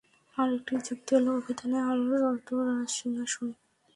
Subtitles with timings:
[0.37, 3.47] আরেকটি যুক্তি হলো, অভিধানে আরশ অর্থ রাজ সিংহাসন।